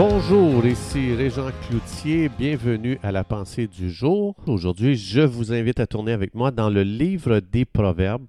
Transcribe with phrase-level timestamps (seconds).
[0.00, 4.36] Bonjour, ici Régent Cloutier, bienvenue à la pensée du jour.
[4.46, 8.24] Aujourd'hui, je vous invite à tourner avec moi dans le livre des Proverbes,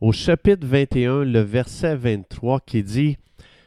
[0.00, 3.16] au chapitre 21, le verset 23 qui dit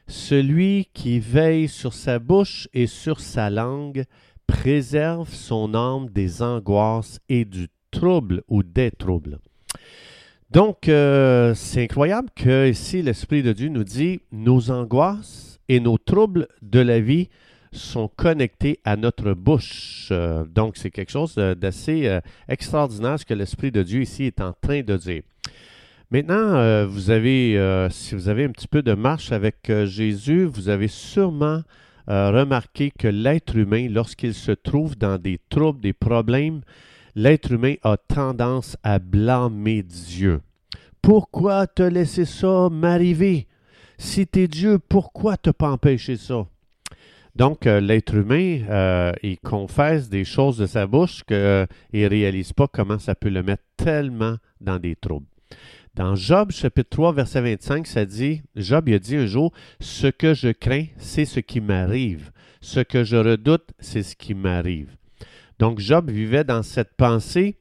[0.07, 4.05] Celui qui veille sur sa bouche et sur sa langue
[4.47, 9.39] préserve son âme des angoisses et du trouble ou des troubles.
[10.51, 15.97] Donc, euh, c'est incroyable que ici l'Esprit de Dieu nous dit nos angoisses et nos
[15.97, 17.29] troubles de la vie
[17.71, 20.09] sont connectés à notre bouche.
[20.11, 24.41] Euh, donc, c'est quelque chose d'assez euh, extraordinaire ce que l'Esprit de Dieu ici est
[24.41, 25.23] en train de dire.
[26.11, 30.87] Maintenant, vous avez, si vous avez un petit peu de marche avec Jésus, vous avez
[30.87, 31.63] sûrement
[32.07, 36.61] remarqué que l'être humain, lorsqu'il se trouve dans des troubles, des problèmes,
[37.15, 40.41] l'être humain a tendance à blâmer Dieu.
[41.01, 43.47] Pourquoi te laisser ça m'arriver?
[43.97, 46.47] Si tu es Dieu, pourquoi te pas empêché ça?
[47.35, 52.07] Donc, euh, l'être humain, euh, il confesse des choses de sa bouche qu'il euh, ne
[52.07, 55.27] réalise pas comment ça peut le mettre tellement dans des troubles.
[55.95, 60.33] Dans Job chapitre 3, verset 25, ça dit, Job a dit un jour, Ce que
[60.33, 62.31] je crains, c'est ce qui m'arrive.
[62.61, 64.95] Ce que je redoute, c'est ce qui m'arrive.
[65.59, 67.57] Donc, Job vivait dans cette pensée.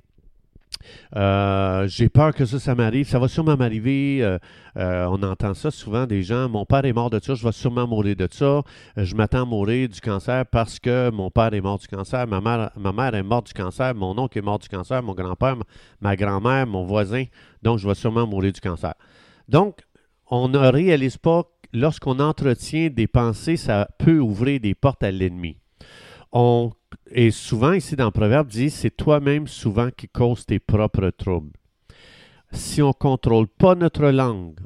[1.16, 3.06] Euh, j'ai peur que ça, ça m'arrive.
[3.06, 4.18] Ça va sûrement m'arriver.
[4.22, 4.38] Euh,
[4.76, 6.48] euh, on entend ça souvent des gens.
[6.48, 8.62] Mon père est mort de ça, je vais sûrement mourir de ça.
[8.96, 12.26] je m'attends à mourir du cancer parce que mon père est mort du cancer.
[12.26, 13.94] Ma mère, ma mère est morte du cancer.
[13.94, 15.02] Mon oncle est mort du cancer.
[15.02, 15.56] Mon grand-père,
[16.00, 17.24] ma grand-mère, mon voisin.
[17.62, 18.94] Donc, je vais sûrement mourir du cancer.
[19.48, 19.80] Donc,
[20.26, 25.58] on ne réalise pas, lorsqu'on entretient des pensées, ça peut ouvrir des portes à l'ennemi.
[26.34, 26.72] On
[27.10, 31.52] et souvent, ici dans le proverbe, dit c'est toi-même souvent qui cause tes propres troubles.
[32.52, 34.58] Si on ne contrôle pas notre langue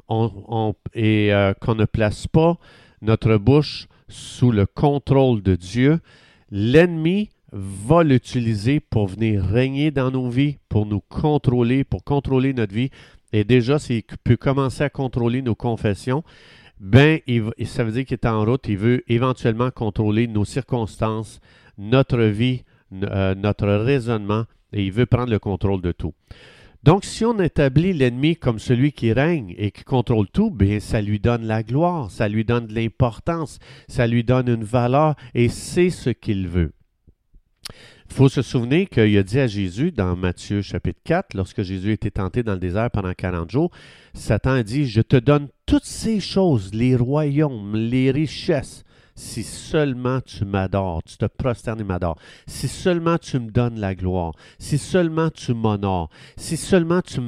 [0.93, 2.57] et euh, qu'on ne place pas
[3.01, 5.99] notre bouche sous le contrôle de Dieu,
[6.51, 12.73] l'ennemi va l'utiliser pour venir régner dans nos vies, pour nous contrôler, pour contrôler notre
[12.73, 12.91] vie.
[13.33, 16.23] Et déjà, s'il peut commencer à contrôler nos confessions,
[16.79, 17.19] ben,
[17.65, 18.67] ça veut dire qu'il est en route.
[18.67, 21.39] Il veut éventuellement contrôler nos circonstances,
[21.77, 22.63] notre vie,
[22.93, 26.13] euh, notre raisonnement, et il veut prendre le contrôle de tout.
[26.83, 31.01] Donc, si on établit l'ennemi comme celui qui règne et qui contrôle tout, bien, ça
[31.01, 33.59] lui donne la gloire, ça lui donne de l'importance,
[33.89, 36.71] ça lui donne une valeur, et c'est ce qu'il veut.
[38.09, 41.91] Il faut se souvenir qu'il a dit à Jésus dans Matthieu chapitre 4, lorsque Jésus
[41.91, 43.71] était tenté dans le désert pendant 40 jours,
[44.13, 50.19] Satan a dit, je te donne toutes ces choses, les royaumes, les richesses, si seulement
[50.19, 54.79] tu m'adores, tu te prosternes et m'adores, si seulement tu me donnes la gloire, si
[54.79, 57.21] seulement tu m'honores, si seulement tu,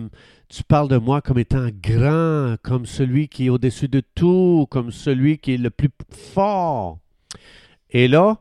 [0.50, 4.92] tu parles de moi comme étant grand, comme celui qui est au-dessus de tout, comme
[4.92, 6.98] celui qui est le plus fort.
[7.92, 8.40] Et là,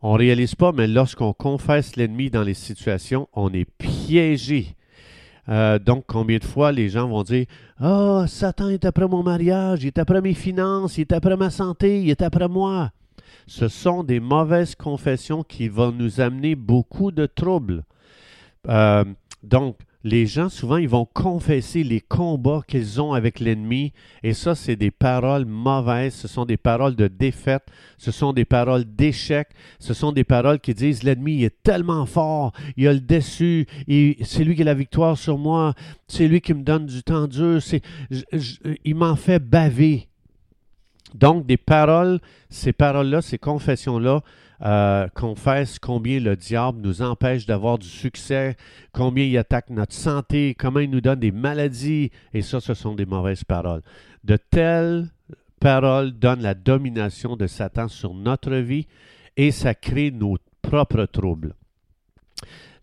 [0.00, 4.76] on ne réalise pas, mais lorsqu'on confesse l'ennemi dans les situations, on est piégé.
[5.48, 7.46] Euh, donc, combien de fois les gens vont dire
[7.78, 11.36] Ah, oh, Satan est après mon mariage, il est après mes finances, il est après
[11.36, 12.90] ma santé, il est après moi.
[13.46, 17.84] Ce sont des mauvaises confessions qui vont nous amener beaucoup de troubles.
[18.68, 19.04] Euh,
[19.42, 23.92] donc, les gens, souvent, ils vont confesser les combats qu'ils ont avec l'ennemi.
[24.22, 26.14] Et ça, c'est des paroles mauvaises.
[26.14, 27.64] Ce sont des paroles de défaite.
[27.98, 29.48] Ce sont des paroles d'échec.
[29.78, 32.52] Ce sont des paroles qui disent l'ennemi est tellement fort.
[32.78, 33.66] Il a le dessus.
[33.88, 35.74] C'est lui qui a la victoire sur moi.
[36.08, 37.60] C'est lui qui me donne du temps dur.
[38.84, 40.08] il m'en fait baver.
[41.14, 44.22] Donc, des paroles, ces paroles-là, ces confessions-là,
[44.62, 48.56] euh, confesse combien le diable nous empêche d'avoir du succès,
[48.92, 52.10] combien il attaque notre santé, comment il nous donne des maladies.
[52.34, 53.82] Et ça, ce sont des mauvaises paroles.
[54.24, 55.08] De telles
[55.60, 58.86] paroles donnent la domination de Satan sur notre vie
[59.36, 61.54] et ça crée nos propres troubles.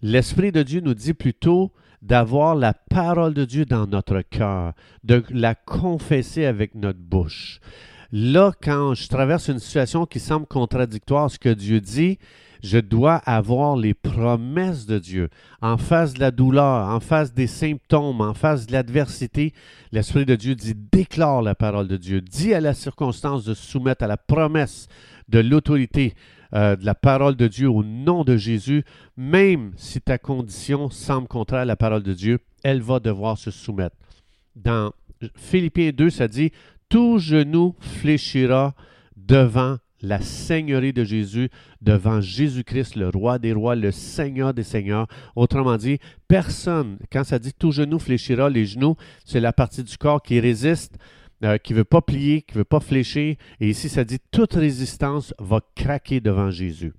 [0.02, 1.72] L'Esprit de Dieu nous dit plutôt
[2.02, 4.74] d'avoir la parole de Dieu dans notre cœur,
[5.04, 7.60] de la confesser avec notre bouche.
[8.12, 12.18] Là, quand je traverse une situation qui semble contradictoire à ce que Dieu dit,
[12.64, 15.30] je dois avoir les promesses de Dieu.
[15.62, 19.54] En face de la douleur, en face des symptômes, en face de l'adversité,
[19.92, 23.66] l'Esprit de Dieu dit déclare la parole de Dieu, dit à la circonstance de se
[23.66, 24.88] soumettre à la promesse
[25.30, 26.14] de l'autorité
[26.54, 28.84] euh, de la parole de Dieu au nom de Jésus,
[29.18, 33.52] même si ta condition semble contraire à la parole de Dieu, elle va devoir se
[33.52, 33.96] soumettre.
[34.56, 34.94] Dans
[35.36, 36.52] Philippiens 2, ça dit
[36.90, 38.76] tout genou fléchira
[39.16, 41.50] devant la Seigneurie de Jésus,
[41.82, 45.08] devant Jésus-Christ, le roi des rois, le Seigneur des seigneurs.
[45.36, 48.96] Autrement dit, personne, quand ça dit tout genou fléchira, les genoux,
[49.26, 50.98] c'est la partie du corps qui résiste
[51.44, 53.36] euh, qui ne veut pas plier, qui ne veut pas fléchir.
[53.60, 56.94] Et ici, ça dit toute résistance va craquer devant Jésus.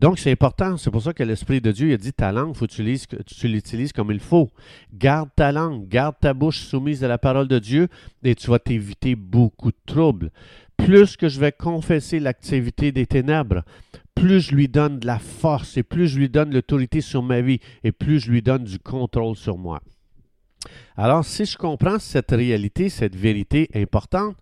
[0.00, 0.78] Donc, c'est important.
[0.78, 3.92] C'est pour ça que l'Esprit de Dieu a dit ta langue, faut que tu l'utilises
[3.92, 4.48] comme il faut.
[4.94, 7.88] Garde ta langue, garde ta bouche soumise à la parole de Dieu
[8.22, 10.30] et tu vas t'éviter beaucoup de troubles.
[10.78, 13.62] Plus que je vais confesser l'activité des ténèbres,
[14.14, 17.42] plus je lui donne de la force et plus je lui donne l'autorité sur ma
[17.42, 19.82] vie et plus je lui donne du contrôle sur moi.
[20.96, 24.36] Alors, si je comprends cette réalité, cette vérité importante,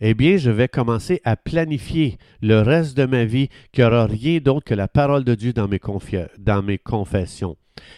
[0.00, 4.38] eh bien, je vais commencer à planifier le reste de ma vie qui n'aura rien
[4.38, 5.80] d'autre que la parole de Dieu dans mes,
[6.38, 7.56] dans mes confessions.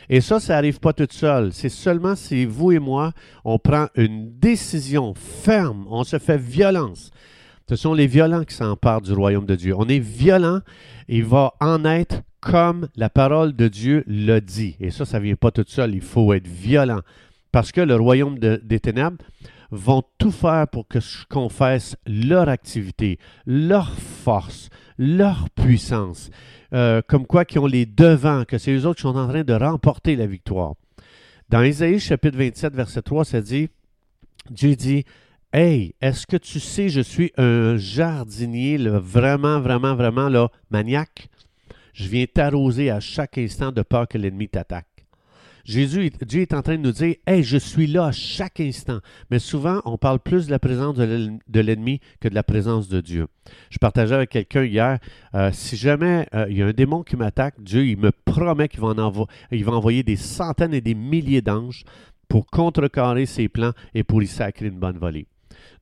[0.09, 1.53] Et ça, ça n'arrive pas tout seul.
[1.53, 3.13] C'est seulement si vous et moi,
[3.45, 7.11] on prend une décision ferme, on se fait violence.
[7.69, 9.75] Ce sont les violents qui s'emparent du royaume de Dieu.
[9.77, 10.61] On est violent,
[11.09, 14.77] il va en être comme la parole de Dieu le dit.
[14.81, 15.95] Et ça, ça ne vient pas tout seul.
[15.95, 17.01] Il faut être violent.
[17.53, 19.19] Parce que le royaume des ténèbres
[19.73, 26.31] vont tout faire pour que je confesse leur activité, leur force, leur puissance,
[26.75, 29.43] euh, comme quoi qui ont les devants, que c'est eux autres qui sont en train
[29.43, 30.75] de remporter la victoire.
[31.49, 33.69] Dans Isaïe chapitre 27, verset 3, ça dit,
[34.51, 35.05] Dieu dit,
[35.55, 41.29] Hey, est-ce que tu sais, je suis un jardinier vraiment, vraiment, vraiment là, maniaque?
[41.93, 44.92] Je viens t'arroser à chaque instant de peur que l'ennemi t'attaque.
[45.65, 49.01] Jésus, Dieu est en train de nous dire, Hey, je suis là à chaque instant.
[49.31, 53.01] Mais souvent, on parle plus de la présence de l'ennemi que de la présence de
[53.01, 53.27] Dieu.
[53.71, 54.99] Je partageais avec quelqu'un hier,
[55.35, 58.69] euh, si jamais euh, il y a un démon qui m'attaque, Dieu, il me promet
[58.69, 58.95] qu'il va,
[59.73, 61.85] envoyer des centaines et des milliers d'anges
[62.29, 65.27] pour contrecarrer ses plans et pour y sacrer une bonne volée.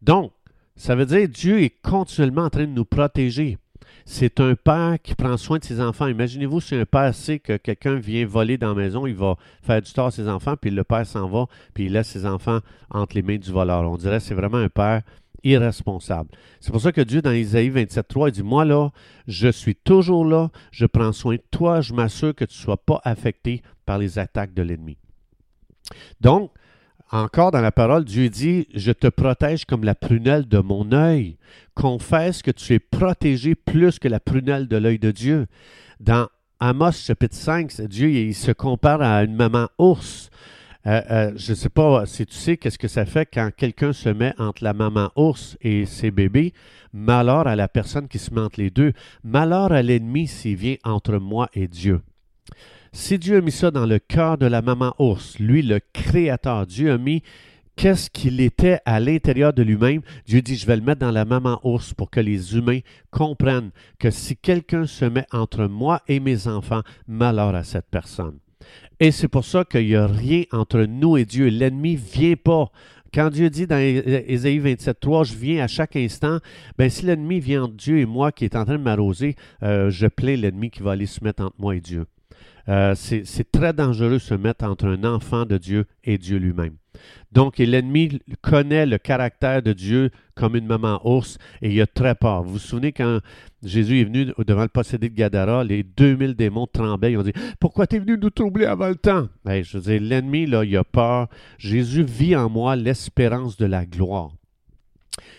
[0.02, 0.32] Donc,
[0.76, 3.58] ça veut dire que Dieu est continuellement en train de nous protéger.
[4.04, 6.06] C'est un père qui prend soin de ses enfants.
[6.06, 9.82] Imaginez-vous si un père sait que quelqu'un vient voler dans la maison, il va faire
[9.82, 12.60] du tort à ses enfants, puis le père s'en va, puis il laisse ses enfants
[12.90, 13.88] entre les mains du voleur.
[13.90, 15.02] On dirait que c'est vraiment un père
[15.42, 16.30] irresponsable.
[16.60, 18.90] C'est pour ça que Dieu, dans Isaïe 27.3, il dit, moi là,
[19.26, 22.76] je suis toujours là, je prends soin de toi, je m'assure que tu ne sois
[22.76, 24.98] pas affecté par les attaques de l'ennemi.
[26.20, 26.52] Donc,
[27.12, 31.36] encore dans la parole, Dieu dit, je te protège comme la prunelle de mon œil.
[31.74, 35.46] Confesse que tu es protégé plus que la prunelle de l'œil de Dieu.
[35.98, 36.28] Dans
[36.60, 40.30] Amos chapitre 5, Dieu se compare à une maman ours.
[40.86, 43.92] Euh, euh, je ne sais pas si tu sais qu'est-ce que ça fait quand quelqu'un
[43.92, 46.54] se met entre la maman ours et ses bébés.
[46.92, 48.92] Malheur à la personne qui se met entre les deux.
[49.24, 52.00] Malheur à l'ennemi s'il vient entre moi et Dieu.
[52.92, 56.66] Si Dieu a mis ça dans le cœur de la maman ours, lui le créateur,
[56.66, 57.22] Dieu a mis
[57.76, 60.02] qu'est-ce qu'il était à l'intérieur de lui-même.
[60.26, 62.80] Dieu dit, je vais le mettre dans la maman ours pour que les humains
[63.12, 63.70] comprennent
[64.00, 68.38] que si quelqu'un se met entre moi et mes enfants, malheur à cette personne.
[68.98, 71.46] Et c'est pour ça qu'il n'y a rien entre nous et Dieu.
[71.48, 72.72] L'ennemi ne vient pas.
[73.14, 76.38] Quand Dieu dit dans Ésaïe 27.3, je viens à chaque instant,
[76.76, 79.90] ben si l'ennemi vient entre Dieu et moi qui est en train de m'arroser, euh,
[79.90, 82.04] je plains l'ennemi qui va aller se mettre entre moi et Dieu.
[82.70, 86.76] Euh, c'est très dangereux de se mettre entre un enfant de Dieu et Dieu lui-même.
[87.32, 92.14] Donc, l'ennemi connaît le caractère de Dieu comme une maman ours et il a très
[92.14, 92.42] peur.
[92.42, 93.20] Vous vous souvenez quand
[93.62, 97.12] Jésus est venu devant le possédé de Gadara, les 2000 démons tremblaient.
[97.12, 100.00] Ils ont dit Pourquoi tu es venu nous troubler avant le temps Je veux dire,
[100.00, 101.28] l'ennemi, il a peur.
[101.58, 104.30] Jésus vit en moi l'espérance de la gloire.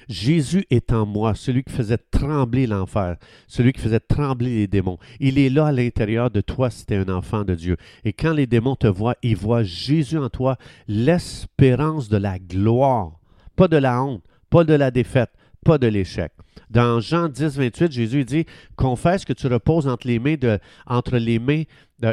[0.09, 4.97] Jésus est en moi, celui qui faisait trembler l'enfer, celui qui faisait trembler les démons.
[5.19, 7.77] Il est là à l'intérieur de toi si tu es un enfant de Dieu.
[8.03, 10.57] Et quand les démons te voient, ils voient Jésus en toi,
[10.87, 13.19] l'espérance de la gloire,
[13.55, 15.31] pas de la honte, pas de la défaite,
[15.63, 16.31] pas de l'échec.
[16.69, 18.45] Dans Jean 10, 28, Jésus dit
[18.77, 21.63] Confesse que tu reposes entre les mains, de, entre les, mains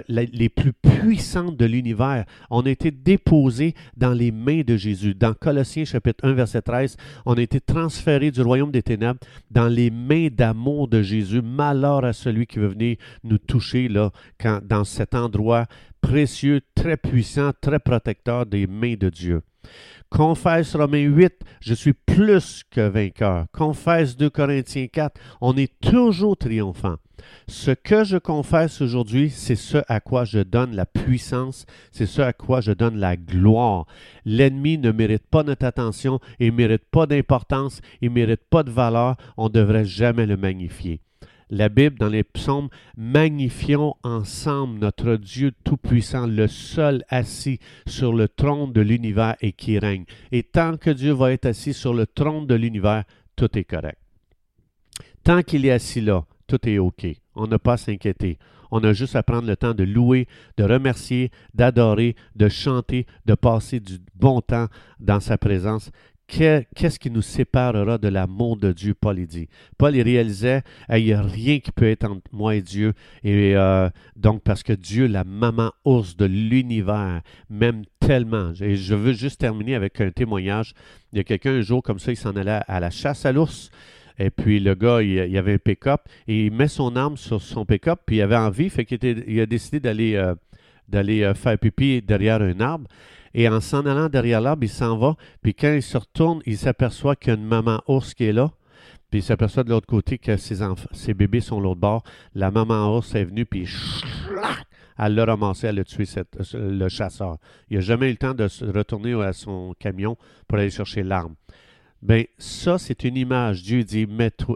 [0.08, 2.24] les plus puissantes de l'univers.
[2.50, 5.14] On a été déposés dans les mains de Jésus.
[5.14, 9.68] Dans Colossiens chapitre 1, verset 13, on a été transférés du royaume des ténèbres dans
[9.68, 11.40] les mains d'amour de Jésus.
[11.40, 15.66] Malheur à celui qui veut venir nous toucher là, quand, dans cet endroit
[16.00, 19.42] précieux, très puissant, très protecteur des mains de Dieu.
[20.10, 23.46] Confesse Romains 8, je suis plus que vainqueur.
[23.52, 26.96] Confesse 2 Corinthiens 4, on est toujours triomphant.
[27.46, 32.22] Ce que je confesse aujourd'hui, c'est ce à quoi je donne la puissance, c'est ce
[32.22, 33.86] à quoi je donne la gloire.
[34.24, 38.62] L'ennemi ne mérite pas notre attention, il ne mérite pas d'importance, il ne mérite pas
[38.62, 41.00] de valeur, on ne devrait jamais le magnifier
[41.50, 48.28] la Bible, dans les psaumes, magnifions ensemble notre Dieu Tout-Puissant, le seul assis sur le
[48.28, 50.04] trône de l'univers et qui règne.
[50.32, 53.04] Et tant que Dieu va être assis sur le trône de l'univers,
[53.36, 53.98] tout est correct.
[55.24, 57.06] Tant qu'il est assis là, tout est OK.
[57.34, 58.38] On n'a pas à s'inquiéter.
[58.70, 60.26] On a juste à prendre le temps de louer,
[60.58, 64.66] de remercier, d'adorer, de chanter, de passer du bon temps
[65.00, 65.90] dans sa présence
[66.28, 69.48] qu'est-ce qui nous séparera de l'amour de Dieu, Paul dit.
[69.78, 72.92] Paul réalisait, il n'y a rien qui peut être entre moi et Dieu.
[73.24, 78.52] Et euh, donc, parce que Dieu, la maman ours de l'univers, m'aime tellement.
[78.60, 80.74] Et je veux juste terminer avec un témoignage.
[81.12, 83.32] Il y a quelqu'un un jour comme ça, il s'en allait à la chasse à
[83.32, 83.70] l'ours.
[84.18, 87.40] Et puis le gars, il, il avait un pick-up et il met son arme sur
[87.40, 90.34] son pick-up, puis il avait envie, fait qu'il il a décidé d'aller euh,
[90.88, 92.88] d'aller euh, faire pipi derrière un arbre.
[93.34, 95.16] Et en s'en allant derrière l'arbre, il s'en va.
[95.42, 98.32] Puis quand il se retourne, il s'aperçoit qu'il y a une maman ours qui est
[98.32, 98.50] là.
[99.10, 102.02] Puis il s'aperçoit de l'autre côté que ses, enfants, ses bébés sont l'autre bord.
[102.34, 103.66] La maman ours est venue, puis
[104.98, 106.04] elle l'a ramassé, elle a tué
[106.54, 107.38] le chasseur.
[107.70, 110.16] Il n'a jamais eu le temps de se retourner à son camion
[110.46, 111.34] pour aller chercher l'arme.
[112.00, 113.62] Bien, ça, c'est une image.
[113.62, 114.06] Dieu dit,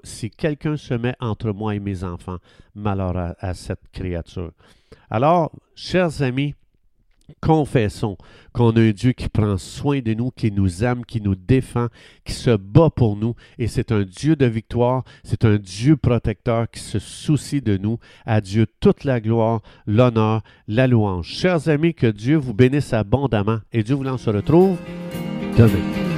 [0.04, 2.38] si quelqu'un se met entre moi et mes enfants,
[2.74, 4.52] malheur à cette créature.
[5.10, 6.54] Alors, chers amis,
[7.40, 8.16] confessons
[8.52, 11.88] qu'on a un Dieu qui prend soin de nous, qui nous aime, qui nous défend,
[12.24, 13.34] qui se bat pour nous.
[13.58, 17.98] Et c'est un Dieu de victoire, c'est un Dieu protecteur qui se soucie de nous.
[18.24, 21.28] À Dieu toute la gloire, l'honneur, la louange.
[21.28, 24.78] Chers amis, que Dieu vous bénisse abondamment et Dieu vous en se retrouve
[25.56, 26.11] demain.